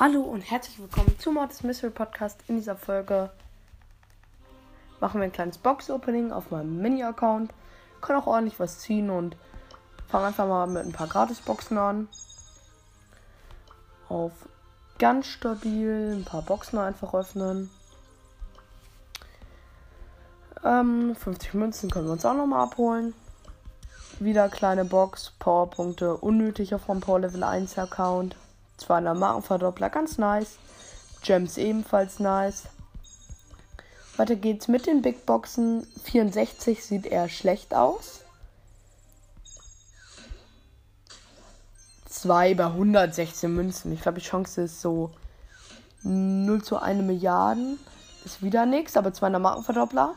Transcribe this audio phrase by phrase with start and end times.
[0.00, 2.42] Hallo und herzlich willkommen zum Mortis Mystery Podcast.
[2.48, 3.30] In dieser Folge
[4.98, 7.52] machen wir ein kleines Box-Opening auf meinem Mini-Account.
[8.00, 9.36] Kann auch ordentlich was ziehen und
[10.08, 12.08] fangen einfach mal mit ein paar Gratis-Boxen an.
[14.08, 14.32] Auf
[15.00, 17.70] ganz stabil ein paar Boxen einfach öffnen.
[20.62, 23.14] Ähm, 50 Münzen können wir uns auch nochmal abholen.
[24.20, 28.36] Wieder kleine Box, Powerpunkte, unnötig auf dem Power Level 1 Account.
[28.76, 30.58] 200 Markenverdoppler, ganz nice.
[31.22, 32.64] Gems ebenfalls nice.
[34.18, 35.86] Weiter geht's mit den Big Boxen.
[36.04, 38.20] 64 sieht eher schlecht aus.
[42.10, 43.92] 2 bei 116 Münzen.
[43.92, 45.10] Ich glaube, die Chance ist so
[46.02, 47.78] 0 zu 1 Milliarden.
[48.24, 50.14] Ist wieder nichts, aber 200 Markenverdoppler.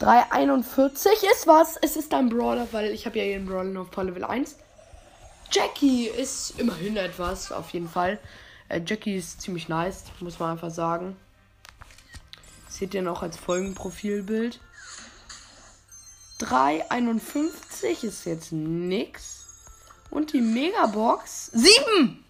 [0.00, 1.76] 341 ist was.
[1.80, 4.56] Es ist ein Brawler, weil ich habe ja einen Brawler auf Power Level 1.
[5.50, 8.18] Jackie ist immerhin etwas, auf jeden Fall.
[8.68, 11.16] Äh, Jackie ist ziemlich nice, muss man einfach sagen.
[12.68, 14.60] Seht ihr noch als Folgenprofilbild.
[16.40, 19.39] 3,51 ist jetzt nix.
[20.10, 21.50] Und die Megabox.
[21.52, 22.24] 7!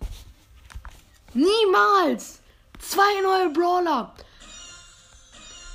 [1.34, 2.40] Niemals!
[2.78, 4.14] Zwei neue Brawler.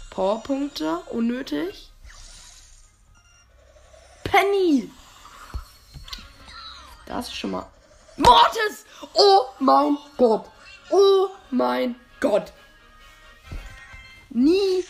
[0.10, 1.92] Powerpunkte, unnötig.
[4.24, 4.92] Penny!
[7.06, 7.70] Das ist schon mal.
[8.18, 8.86] Mortis!
[9.14, 10.50] Oh mein Gott!
[10.90, 12.52] Oh mein Gott!
[14.30, 14.86] Niemals!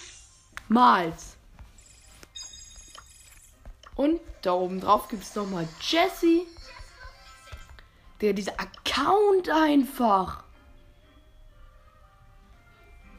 [3.96, 6.46] Und da oben drauf gibt es nochmal Jesse.
[8.22, 10.44] Der dieser Account einfach.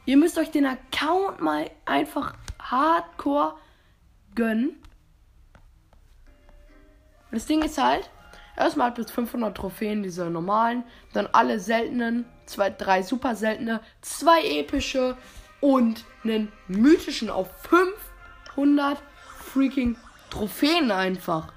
[0.05, 3.55] Ihr müsst euch den Account mal einfach hardcore
[4.35, 4.81] gönnen.
[7.31, 8.09] Das Ding ist halt,
[8.57, 10.83] Erstmal bis 500 Trophäen, diese normalen.
[11.13, 12.25] Dann alle seltenen.
[12.47, 13.81] Zwei, drei super seltene.
[14.01, 15.15] Zwei epische.
[15.61, 17.49] Und einen mythischen auf
[18.55, 18.97] 500
[19.39, 19.95] freaking
[20.31, 21.53] Trophäen einfach.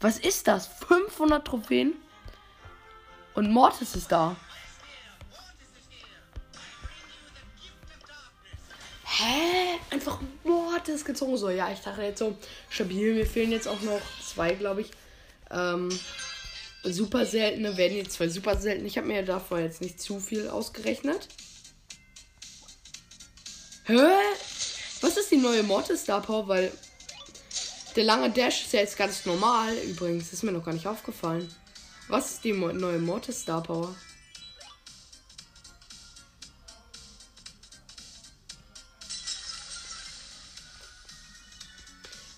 [0.00, 0.66] Was ist das?
[0.66, 1.94] 500 Trophäen?
[3.38, 4.34] Und Mortis ist da.
[9.04, 9.78] Hä?
[9.90, 11.36] Einfach Mortis gezogen.
[11.36, 12.36] So, ja, ich dachte jetzt so
[12.68, 13.14] stabil.
[13.14, 14.90] Mir fehlen jetzt auch noch zwei, glaube ich.
[15.52, 15.88] Ähm,
[16.82, 18.84] super seltene werden jetzt zwei super selten.
[18.86, 21.28] Ich habe mir davor jetzt nicht zu viel ausgerechnet.
[23.84, 24.00] Hä?
[25.00, 26.48] Was ist die neue Mortis Star Power?
[26.48, 26.72] Weil
[27.94, 29.76] der lange Dash ist ja jetzt ganz normal.
[29.76, 31.48] Übrigens, ist mir noch gar nicht aufgefallen.
[32.08, 33.94] Was ist die neue Mortis Star Power?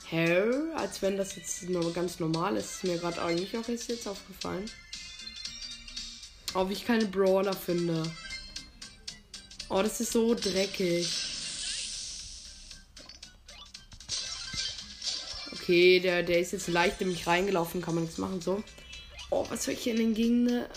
[0.07, 0.43] Hä?
[0.75, 2.73] Als wenn das jetzt nur ganz normal ist.
[2.73, 4.69] Ist mir gerade eigentlich auch erst jetzt aufgefallen.
[6.67, 8.03] Wie ich keine Brawler finde.
[9.69, 11.09] Oh, das ist so dreckig.
[15.53, 18.41] Okay, der, der ist jetzt leicht in mich reingelaufen, kann man nichts machen.
[18.41, 18.65] So.
[19.31, 20.69] Oh, was soll ich hier denn gegen eine.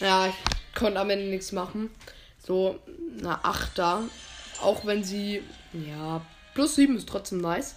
[0.00, 0.34] Ja, ich
[0.74, 1.88] konnte am Ende nichts machen.
[2.44, 2.80] So,
[3.18, 4.02] eine Achter.
[4.60, 5.42] Auch wenn sie,
[5.72, 7.76] ja, plus 7 ist trotzdem nice.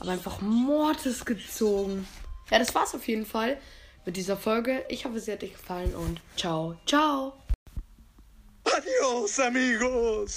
[0.00, 2.08] Aber einfach Mortis gezogen.
[2.50, 3.58] Ja, das war's auf jeden Fall
[4.06, 4.84] mit dieser Folge.
[4.88, 7.34] Ich hoffe, sie hat euch gefallen und ciao, ciao.
[8.64, 10.32] Adios, amigos.